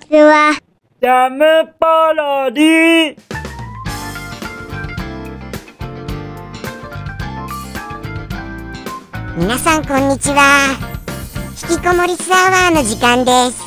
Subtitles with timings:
[0.00, 0.58] ちは。
[1.00, 3.16] ジャムパロディ。
[9.36, 10.76] 皆さんこんにちは。
[11.70, 13.62] 引きこもりスアワーの時間です。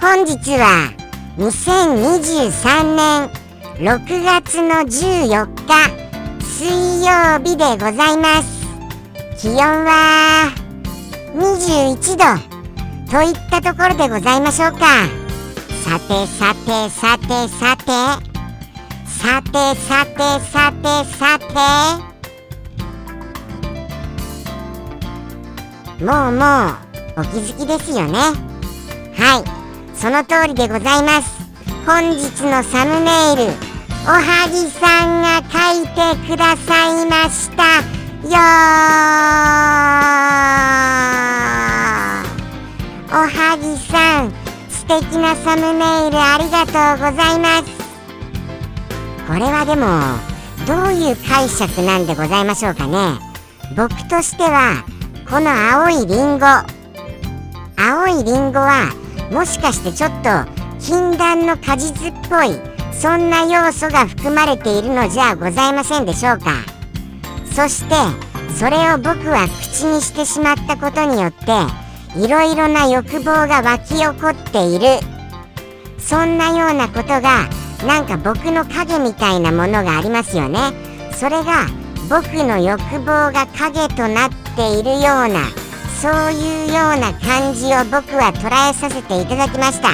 [0.00, 0.92] 本日は
[1.38, 3.30] 2023年
[3.78, 6.06] 6月の14日
[6.40, 8.66] 水曜日でございます。
[9.38, 10.52] 気温は
[11.34, 12.56] 21度
[13.10, 15.25] といったところでございましょうか
[15.86, 17.92] さてさてさてさて
[19.06, 21.46] さてさてさてさて
[26.04, 28.18] もうもうお気づきですよね
[29.14, 29.44] はい
[29.96, 31.36] その通りでございます
[31.86, 33.52] 本日のサムネイル
[34.06, 37.62] おはぎさんが書いてくださいました
[38.26, 38.32] よ
[43.08, 44.45] おはぎさん
[44.88, 47.64] 素敵なサムネイルありがとうございます。
[49.26, 49.86] これはでも
[50.64, 53.18] どういう解釈なんでございましょうかね。
[53.76, 54.84] 僕としては
[55.28, 56.46] この青いリンゴ。
[57.76, 58.92] 青いリンゴは
[59.32, 60.28] もしかしてちょっと
[60.78, 62.54] 禁断の果実っぽい
[62.92, 66.52] そんな要素が含まれているのじゃございませんでしょうか。
[67.52, 67.94] そして
[68.56, 71.46] それを僕は口にしてしまったことによって
[72.18, 74.86] いろいろな欲望が湧き起こっている。
[75.98, 77.48] そんなようなことが
[77.86, 80.58] なんか僕の影みたいなものがありますよね。
[81.12, 81.66] それが
[82.08, 85.40] 僕の欲望が影となっているような
[86.00, 89.88] そういうような感じを僕は捉えさせていただきました。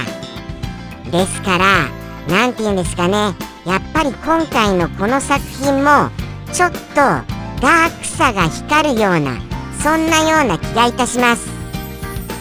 [1.11, 1.89] ですから
[2.29, 3.35] 何て言うんですかね。
[3.65, 6.11] やっぱり今回のこの作品も
[6.53, 9.41] ちょっとダークさが光るような
[9.83, 11.52] そんなような気がいたします。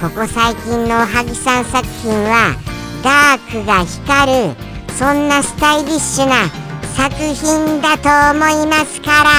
[0.02, 2.56] ここ最近のおはぎさん作品は
[3.04, 4.56] ダークが光る
[4.98, 6.50] そんなスタイリッシュな
[6.96, 9.30] 作品だと思いますから。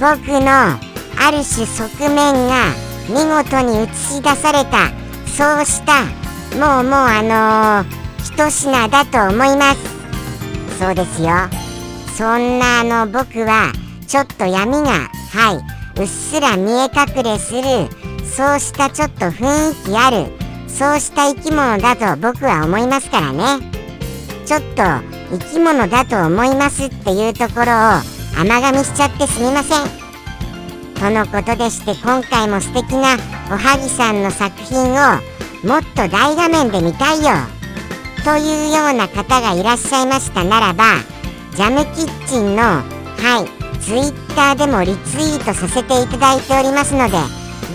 [0.00, 2.72] 僕のある種側面が
[3.10, 4.88] 見事に映し出された
[5.26, 6.06] そうした
[6.56, 7.92] もうもうあのー、
[8.22, 10.78] 一品だと思います。
[10.78, 11.28] そうですよ。
[12.16, 13.70] そんなあの僕は
[14.08, 15.73] ちょっと闇がはい。
[15.96, 17.62] うっすら見え隠れする
[18.24, 20.26] そうしたちょっと雰囲気ある
[20.66, 23.70] そうした生き物だと僕は思いますからね。
[24.44, 24.82] ちょっと
[25.30, 27.74] 生き物だと思いますっていうところを
[28.36, 29.86] 甘噛みしちゃってすみません。
[30.94, 33.14] とのことでして今回も素敵な
[33.50, 34.94] おはぎさんの作品を
[35.64, 37.30] もっと大画面で見たいよ。
[38.24, 40.84] というような方がいらっしゃいましたならば
[41.54, 42.82] ジャムキッチンのは
[43.46, 43.53] い
[43.84, 47.12] ツイッターでもリツイートさせていただいておりますので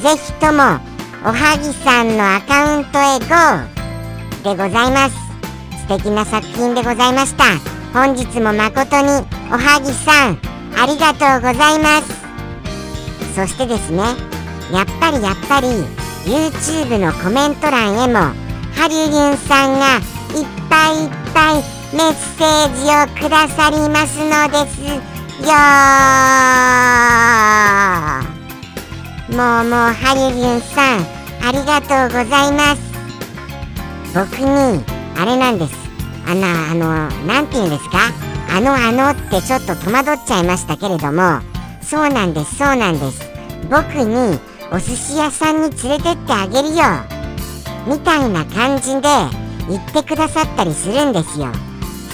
[0.02, 0.80] ぜひとも
[1.24, 3.80] おはぎさんのアカウントへ GO
[4.44, 5.16] でございます。
[5.88, 7.44] 素敵な作品でございました。
[7.94, 9.08] 本日も誠に
[9.52, 10.40] おはぎさん
[10.75, 12.14] ありがとうございます。
[13.36, 14.00] そしてですね
[14.72, 15.68] やっぱりやっぱり
[16.25, 18.34] YouTube のコメント欄へも
[18.75, 25.19] ハリュリュンさんがいっぱいいっぱいメッセージをくださりますのです。
[25.42, 25.48] よ
[29.30, 31.00] もうもうハリリュンさん
[31.42, 32.82] ありがとうございます。
[34.14, 34.84] 僕に
[35.18, 35.74] あれなんです。
[36.28, 38.00] あのあの何て言うんですか？
[38.52, 41.42] あのあのってちょっと戸惑っちゃいましたけれども。
[41.82, 43.22] そうなんですそうなんです。
[43.70, 44.40] 僕に
[44.72, 46.84] お寿司屋さんに連れてってあげるよ。
[47.88, 49.02] みたいな感じで
[49.70, 51.48] 言ってくださったりするんですよ。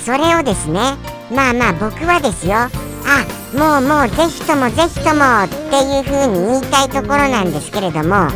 [0.06, 0.96] それをですね
[1.34, 2.70] まあまあ僕はですよ。
[3.06, 8.28] あもうもうぜひともぜひともっていう風に言いたいところなんですけれども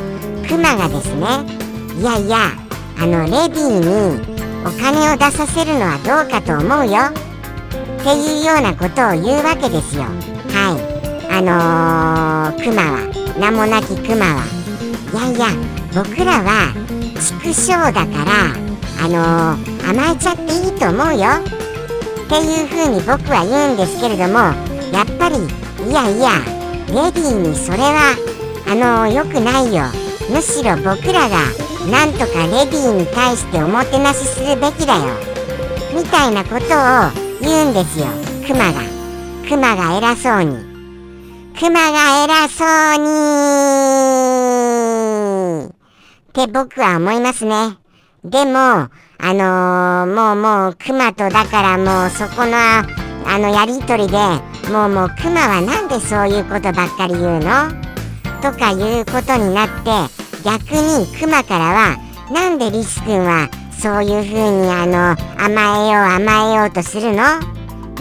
[0.48, 1.26] クマがですね
[2.00, 2.52] いやいや
[2.98, 7.00] あのレディーにお金を出させるのはどうかと思うよ
[8.00, 10.04] っていうようなことを言うわけですよ。
[10.04, 10.10] は
[10.76, 11.00] い。
[11.32, 14.44] あのー、クマは名もなきクマは。
[15.12, 15.48] いやいや
[15.94, 16.74] 僕らは
[17.20, 18.54] 畜生だから
[19.02, 21.59] あのー、甘えちゃっていいと思うよ。
[22.30, 24.38] っていう風に僕は言うんですけれども
[24.94, 25.38] やっぱり
[25.90, 26.30] いやいや
[26.90, 28.14] レディーにそれは
[28.68, 29.86] あの良くないよ。
[30.30, 31.38] むしろ僕らが
[31.90, 35.02] なんとかレディーに対しておもてなしするべきだよ。
[35.96, 36.60] みたいなことを
[37.42, 38.06] 言うんですよ。
[38.46, 38.82] クマが。
[39.50, 40.56] クマが偉そうに。
[41.60, 42.98] クマが偉そう
[45.66, 45.66] に。
[45.66, 47.78] って僕は思いますね。
[48.24, 48.90] でも
[49.22, 54.18] あのー、もうもうクマとだからもうそこのあのやり取りで
[54.72, 57.70] もうもうクマはなんでそういうことばっかり言うの？
[58.42, 59.92] とかいうことになって
[60.44, 61.98] 逆にクマからは
[62.32, 67.24] なんでリス君はそういう風にあの甘えよう甘えようとするの？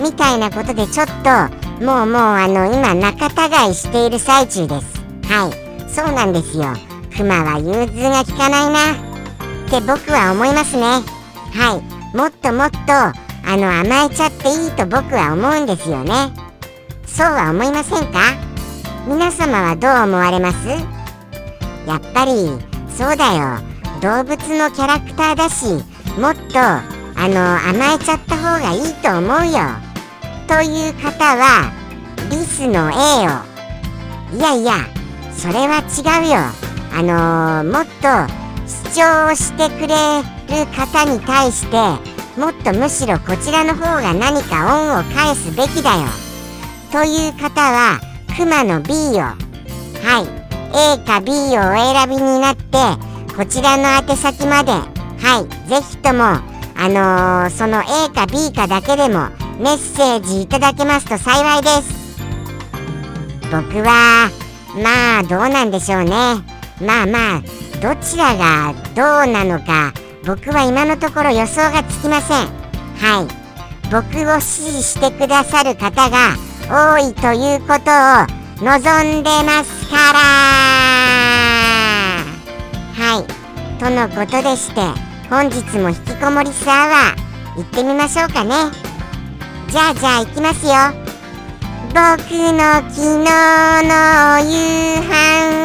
[0.01, 5.03] みたいなことでちょっともうもうあの今仲違いしている最中です。
[5.25, 5.91] はい。
[5.91, 6.67] そうなんですよ。
[7.17, 9.08] クマは融通が利かないな。
[9.69, 10.83] って僕は思いますね。
[11.53, 12.17] はい。
[12.17, 13.15] もっともっとあ
[13.57, 16.33] の甘えちゃっていいと僕は思うんですよね。
[17.07, 18.21] そうは思いませんか？
[19.07, 20.69] 皆様はどう思われます？
[21.87, 22.49] やっぱり
[22.89, 23.59] そうだよ。
[24.01, 25.67] 動物のキャラクターだし
[26.19, 29.59] もっとあの甘えちゃった方がいいと思うよ。
[30.47, 31.71] という方は
[32.31, 34.39] リスの A を。
[34.39, 34.87] いやいや
[35.37, 36.39] それは違うよ。
[36.91, 38.48] あのー、もっと
[38.91, 41.77] 主張してくれる方に対して
[42.41, 46.07] もっとむしろこちらの方が何か恩を返すべきだよ。
[46.91, 48.01] という方は
[48.35, 49.21] クマの B を。
[49.21, 49.35] は
[50.25, 50.39] い。
[50.95, 52.79] A か B をお選びになって
[53.37, 54.73] こちらの宛先まで。
[54.73, 55.69] はい。
[55.69, 62.23] ぜひともあのー、その A か B かだけでもメッセージいただけますと幸いです。
[63.51, 64.31] 僕は
[64.83, 66.11] まあどうなんでしょうね。
[66.81, 69.93] まあまあどちらがどうなのか
[70.27, 72.49] 僕は今のところ予想がつきません。
[72.99, 73.29] はい。
[73.91, 76.37] 僕を支持してくださる方が
[76.69, 78.27] 多いということを
[78.65, 80.19] 望んでますから。
[82.95, 83.25] はい。
[83.79, 84.81] とのことでして
[85.31, 88.55] 本日も引きこもりスアワー行ってみましょうかね。
[89.69, 90.73] じゃあじゃあ行きますよ。
[91.91, 92.59] 僕の
[92.91, 93.25] 昨日
[93.85, 95.15] の夕飯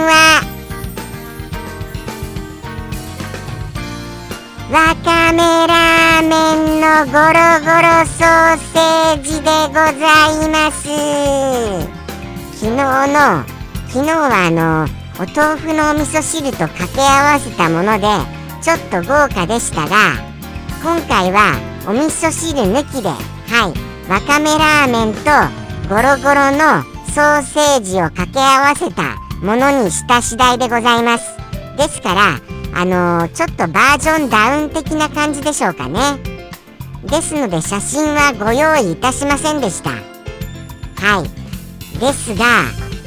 [0.06, 0.53] は
[4.74, 5.38] わかめ
[5.68, 10.90] ラーメンのゴロゴロソーセージでございます。
[12.58, 13.46] 昨日の
[13.90, 14.88] 昨日はあの
[15.24, 18.08] お豆腐のお味噌汁と掛け合わせたもので
[18.64, 19.96] ちょっと豪華でしたが
[20.82, 21.54] 今回は
[21.86, 23.18] お味噌汁抜きでは
[23.70, 25.22] いわかめラーメンと
[25.88, 26.82] ゴロゴロの
[27.14, 31.38] ソーセージを掛け合わせたものにした次第でございます。
[31.78, 36.00] ですからあのー、ちょっとバージョンダウン的な感じでしょうかね。
[37.06, 39.92] ですので写真はご用意いたしませんでした。
[39.92, 42.00] はい。
[42.00, 42.46] ですが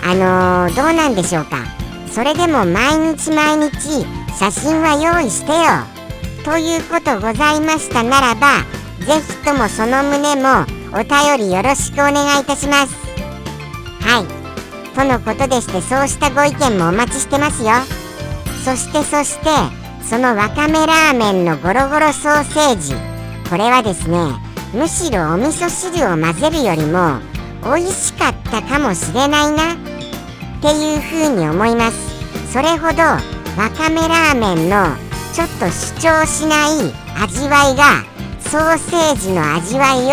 [0.04, 1.64] あのー、どうなんでしょうか。
[2.10, 4.06] それでも毎日毎日
[4.38, 5.96] 写真は用意してよ。
[6.44, 8.62] ということございましたならば
[9.00, 12.94] ぜひともその旨もお便りよろしくお願いいたします。
[14.00, 14.94] はい。
[14.94, 18.05] とのことでしてそうしたご意見もお待ちしてますよ。
[18.66, 19.48] そしてそして
[20.02, 22.94] そのわかめラーメンのゴロゴロソーセージ。
[23.48, 24.18] これはですね
[24.74, 27.20] むしろお味噌汁を混ぜるよりも
[27.62, 29.76] 美味しかったかもしれないなっ
[30.60, 32.52] ていう風に思います。
[32.52, 34.96] それほどわかめラーメンの
[35.32, 36.92] ちょっと主張しない
[37.22, 38.02] 味わいが
[38.40, 40.06] ソーセージの味わい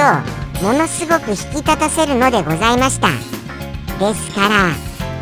[0.62, 3.08] をものすごく引き立たせるのでございました。
[3.98, 4.70] ですから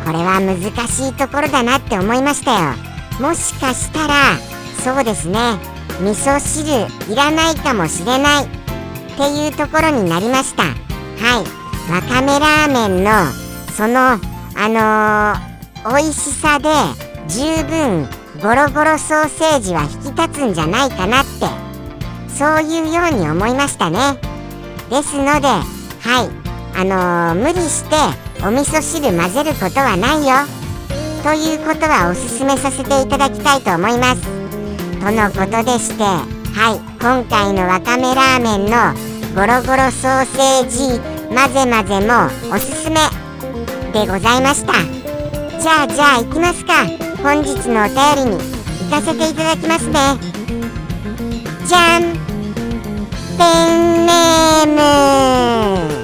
[0.04, 2.91] これは難しいところだなって思いましたよ。
[3.22, 4.36] もしかしたら
[4.82, 5.38] そうですね。
[6.00, 8.48] 味噌汁いらないかもしれないっ
[9.16, 10.64] ていうところになりました。
[10.64, 10.74] は
[11.38, 11.92] い。
[11.92, 13.12] わかめラーメンの
[13.76, 14.18] その
[14.56, 15.38] あ
[15.84, 16.68] のー、美味しさで
[17.28, 18.08] 十分
[18.42, 21.46] ゴロゴロソーセージは引き立つんじゃないかなって
[22.28, 24.18] そういうように思いましたね。
[24.90, 25.62] ですのでは
[26.24, 26.42] い。
[26.74, 27.94] あのー、無理して
[28.44, 30.61] お味噌汁混ぜることはないよ。
[31.22, 34.22] ということはおすすめさせていただきたいと思います。
[35.00, 38.92] とのことでしてはい今回のわかめラーメンの
[39.34, 42.96] ゴロゴロソーセージ混ぜ混ぜもおすすめ
[43.92, 44.72] でございました。
[45.60, 46.86] じゃあじゃあ行きますか。
[47.22, 48.38] 本日のお便りに
[48.82, 50.18] 行かせていただきますね。
[51.64, 52.02] じゃん。
[53.38, 53.44] ペ
[53.76, 56.01] ンネーム。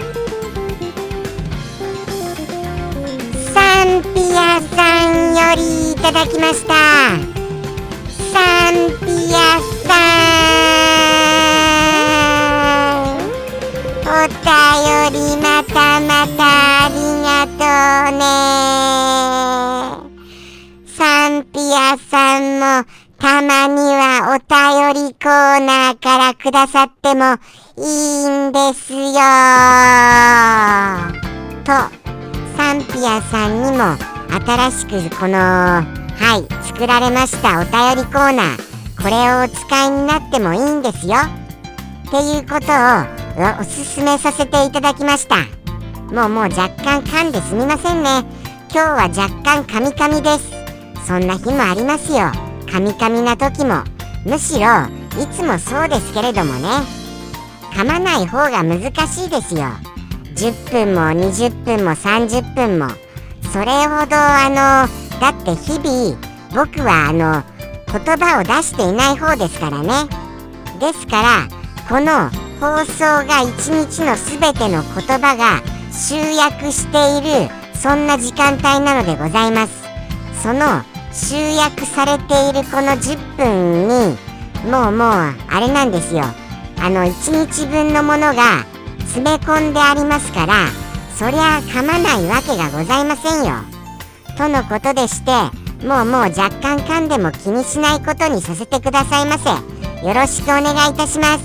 [3.84, 6.74] ンピアさんよりいただきました。
[8.32, 10.38] サンピアさん
[14.04, 14.42] お便
[15.12, 16.40] りまたまた
[16.84, 17.60] ありがと
[18.14, 18.22] うね。
[20.96, 22.84] サンピアさんも
[23.18, 27.38] たまにはお便りコーナーからくださっても
[27.76, 28.98] いいんですよ。
[31.64, 31.97] と
[32.58, 33.96] サンピアさんにも
[34.44, 39.00] 新しくこのはい作られましたお便りコーナー。
[39.00, 41.14] これをお使いになってもいいんですよ。
[42.08, 45.36] っていうことをおすすめさせていただきました。
[46.12, 48.24] もうもう若干噛んですみませんね。
[48.72, 50.50] 今日は若干カミカミです。
[51.06, 52.32] そんな日もありますよ。
[52.68, 53.84] カミカミな時も。
[54.26, 54.66] むしろ
[55.22, 56.68] いつもそうですけれどもね。
[57.72, 59.68] 噛まない方が難しいですよ。
[60.38, 62.88] 10分も20分も30分も。
[63.52, 66.16] それほどあのだって日々
[66.54, 67.42] 僕はあの
[67.90, 69.88] 言葉を出していない方ですからね。
[70.78, 71.48] ですから
[71.88, 72.30] この
[72.60, 75.60] 放送が一日の全ての言葉が
[75.92, 79.72] 集約しているそんな時間帯なのでございます。
[80.40, 84.16] その集約されているこの10分に
[84.70, 85.10] もうもう
[85.50, 86.22] あれなんですよ。
[86.80, 88.64] あの1日分のものが
[89.08, 90.68] 詰め込んでありますから
[91.16, 93.56] そりゃ噛まないわけがございませんよ。
[94.36, 95.32] とのことでして
[95.84, 99.50] もうもう若干噛んでも気にしないことにさせてくださいませ。
[100.06, 101.44] よろしくお願いいたします。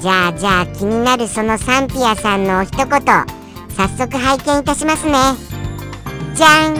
[0.00, 5.12] じゃあじゃあ気になるそのサンピアさんのお一言早速拝見いたしますね。
[6.34, 6.76] じゃん。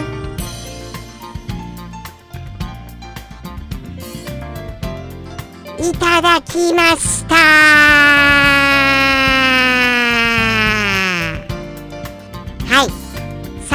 [5.77, 8.54] いただきました。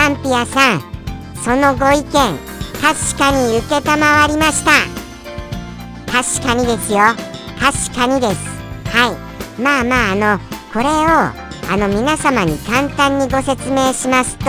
[0.00, 0.80] サンピアさん
[1.44, 4.70] そのご意見確かに承りました。
[6.10, 7.00] 確かにですよ。
[7.60, 8.40] 確かにです。
[8.96, 9.60] はい。
[9.60, 10.38] まあまああの
[10.72, 10.88] これを
[11.70, 14.46] あの皆様に簡単にご説明しますと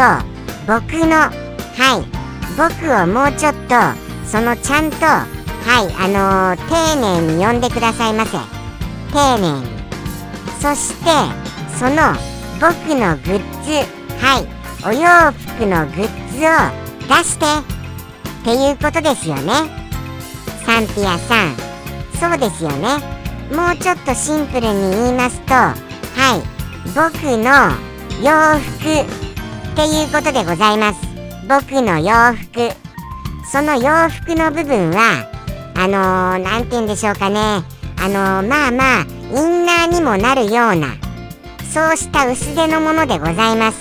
[0.65, 1.31] 僕のは
[1.99, 2.05] い。
[2.55, 3.75] 僕をもうちょっと
[4.25, 5.25] そのちゃんとは
[5.81, 5.93] い。
[5.99, 8.37] あのー、丁寧に呼んでくださいませ。
[9.11, 9.67] 丁寧に。
[10.61, 11.11] そして
[11.77, 12.13] その
[12.61, 14.60] 僕のグッズはい。
[14.83, 19.53] お洋服のグッズを出してっていうことですよね。
[20.65, 21.55] サンピアさん。
[22.19, 22.97] そうですよね。
[23.55, 26.41] もうちょっとシンプルに言いますとはい。
[26.95, 27.91] 僕の
[28.23, 31.01] 洋服っていうことでございます。
[31.47, 32.71] 僕の洋服。
[33.51, 35.29] その洋服の部分は
[35.75, 37.63] あの何、ー、て言うんでしょうかね。
[37.97, 40.95] あのー、まあまあインナーにもなるような
[41.71, 43.79] そうした薄手のものでございます。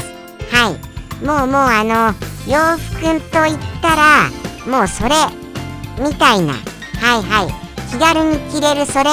[0.53, 0.90] はい。
[1.23, 2.15] もうもうあの
[2.51, 4.31] 洋服といったら
[4.67, 5.11] もうそれ
[5.99, 6.55] みたいな。
[7.01, 7.23] はい。
[7.23, 9.11] はい気軽に着れるそれ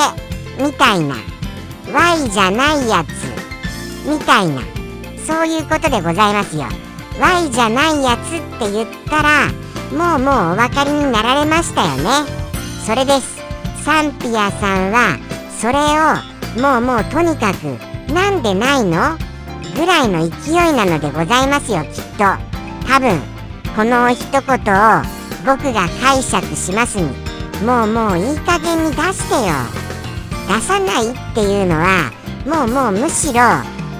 [0.63, 1.15] みたいな。
[1.91, 4.07] Y じゃないやつ。
[4.07, 4.61] みたいな。
[5.25, 6.65] そういうことでございますよ。
[7.19, 9.47] Y じゃないやつって言ったら
[9.91, 12.03] もうもうお分かりになられましたよね。
[12.85, 13.37] それです。
[13.83, 15.17] サンピアさんは
[15.59, 17.63] それをもうもうとにかく
[18.13, 19.17] なんでないの？
[19.77, 22.23] ぐらいの勢いなのでございますよきっと。
[22.87, 23.21] 多分
[23.75, 25.03] この一言を
[25.45, 27.05] 僕が解釈しますに。
[27.63, 29.53] もうもういい加減に出してよ。
[30.47, 32.11] 出さないっていうのは
[32.45, 33.41] もうもうむしろ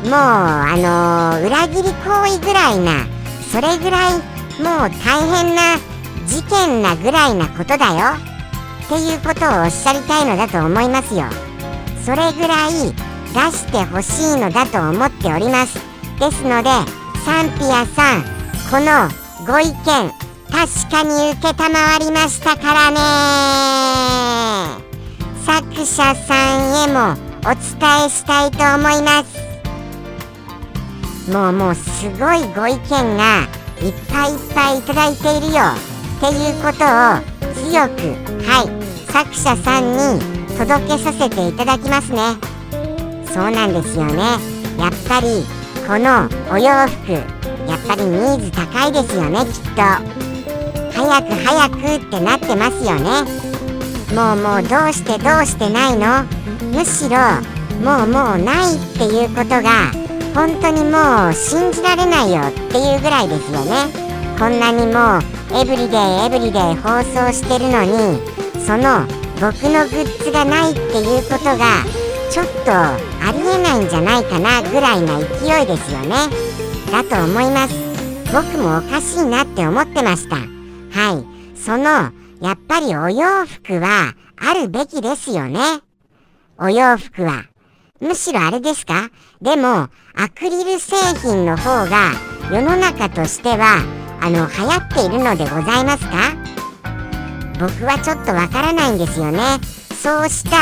[0.03, 3.05] もうあのー、裏切り行為ぐらいな
[3.51, 5.77] それぐらいもう大変な
[6.25, 8.17] 事件なぐらいなことだよ。
[8.85, 11.25] っていうことをおっしゃりたいのだと思いますよ。
[12.03, 13.06] それぐらい
[13.37, 15.75] 出してほしいのだと思っております。
[16.19, 16.69] ですので
[17.23, 18.23] サンピアさん
[18.71, 19.07] この
[19.45, 19.75] ご意見
[20.49, 21.53] 確かに承
[21.99, 22.97] りましたからね。
[25.45, 29.37] 作者さんへもお伝えしたいと思います。
[31.31, 33.43] もうもうすごいご意見が
[33.83, 35.75] いっぱいいっぱいいただいているよ。
[36.17, 36.77] っていうことを
[37.53, 38.15] 強く
[38.49, 38.65] はい
[39.11, 40.19] 作者さんに
[40.57, 42.56] 届けさせていただきますね。
[43.33, 44.23] そうなんですよね。
[44.77, 45.45] やっぱり
[45.87, 49.81] このお洋服やっぱりニーズ高いですよねきっと。
[50.93, 53.23] 早く早くってなってますよね。
[54.15, 56.23] もうもうどうしてどうしてないの？
[56.73, 57.17] むしろ
[57.83, 59.91] もうもうないっていうことが
[60.33, 63.91] 本当にもう信じられないよっていうぐらいですよね。
[64.39, 68.19] こんなにもうエブリデイエブリデイ放送してるのに
[68.65, 69.05] その
[69.39, 71.83] 僕のグッズがないっていうことが
[72.31, 72.97] ちょっとあ
[73.33, 76.15] りえないんじゃないかなぐらいな勢いですよね。
[76.91, 77.73] だと思います。
[78.31, 80.35] 僕もおかしいなって思ってました。
[80.35, 81.57] はい。
[81.57, 85.59] そのやっぱりお洋服はあるべきですよね。
[86.59, 87.45] お洋服は。
[87.99, 89.09] むしろあれですか？
[89.41, 92.11] でもアクリル製品の方が
[92.51, 93.83] 世の中としては
[94.21, 96.35] あの流行っているのでございますか？
[97.59, 99.39] 僕はちょっとわからないんですよね。
[99.99, 100.57] そうした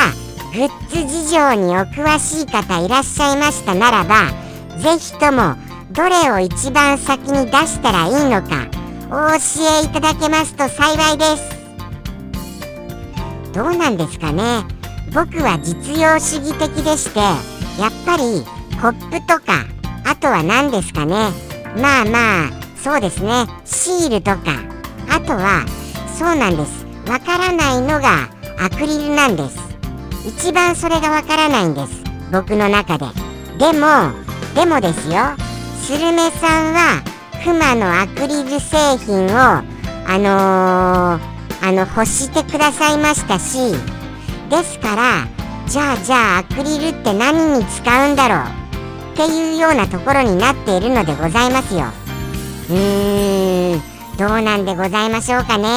[0.56, 4.32] グッズ事情にお詳しい方いらっしゃいましたならば
[4.78, 5.58] 是非とも
[5.92, 8.66] どれを一番先に出したらいいのか
[9.12, 11.44] お教えいただけますと幸いです。
[13.54, 14.64] どうなんですかね。
[15.14, 18.44] 僕は実用主義的でしてやっぱり
[18.82, 19.66] コップとか
[20.06, 21.32] あとは何ですかね。
[21.82, 23.46] まあまあそうですね。
[23.66, 24.64] シールとか
[25.10, 25.66] あとは
[26.18, 26.86] そうなんです。
[27.12, 29.65] わからないのがアクリルなんです。
[30.26, 32.04] 一番それがわからないんです。
[32.32, 33.06] 僕の中で。
[33.58, 34.12] でも
[34.56, 35.36] でもですよ。
[35.82, 37.04] スルメさんは
[37.44, 39.64] クマのアクリル製品をあ
[40.18, 43.74] のー、あの欲してくださいましたし
[44.50, 45.28] ですから
[45.68, 48.40] じゃあじゃあアクリルって何に使うんだろう？
[49.14, 51.86] っていうようなところになっているのでございますよ。
[52.70, 53.82] うーん。
[54.18, 55.68] どうなんでございましょうかね。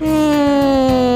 [0.00, 1.11] うーん。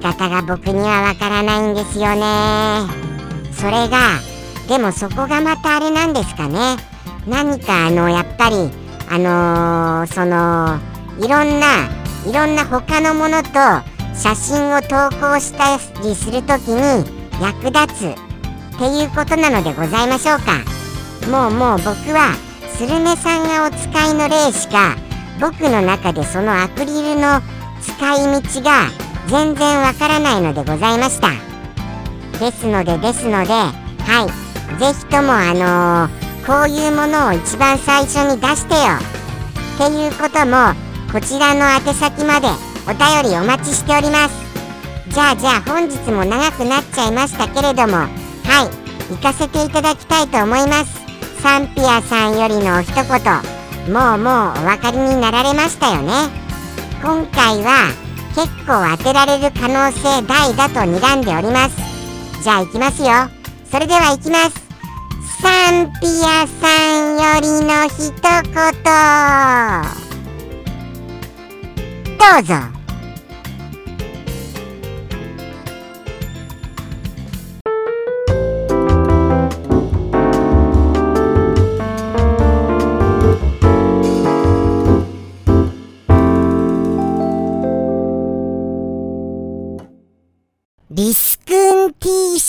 [0.00, 3.10] 方が僕にはわからないんですよね。
[3.52, 4.18] それが
[4.68, 6.76] でもそこがまたあれなんですかね。
[7.26, 8.70] 何かあのやっぱり
[9.08, 10.78] あのーその
[11.18, 11.88] いろんな
[12.26, 13.50] いろんな他のものと
[14.14, 17.04] 写真を投稿したりするときに
[17.40, 20.62] 役立つっていうことなのでございましょうか。
[21.30, 22.34] もうもう僕は
[22.74, 24.96] スルメさんがお使いの例しか
[25.40, 27.40] 僕の中でそのアクリルの
[27.82, 28.88] 使い道が
[29.30, 31.30] 全然わからないのでございました。
[32.40, 34.80] ですのでですのではい。
[34.80, 38.80] ぜひともあのーこういうものを一番最初に出してよ。
[39.86, 40.74] っていうことも
[41.12, 42.48] こちらの宛先まで
[42.88, 44.34] お便りお待ちしております。
[45.10, 48.10] じゃあじゃあ本日も長くなっちゃいましたけれどもはい。
[49.10, 51.00] 行かせていただきたいと思います。
[51.40, 53.04] サンピアさんよりの一言。
[53.94, 56.12] もうもうお分かりになられましたよね。
[57.02, 57.92] 今回は
[58.34, 61.76] 結構当てられる可能性大だと睨んでおります。
[62.42, 63.08] じゃあ行きますよ。
[63.70, 64.70] それでは行きます。
[65.42, 68.52] サンピアさんよりの一言。
[72.18, 72.79] どうぞ。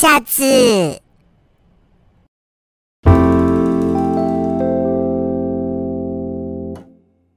[0.01, 0.41] シャツ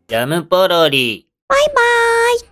[0.09, 1.29] ジャムポロリ。
[1.47, 1.75] バイバ
[2.35, 2.39] イ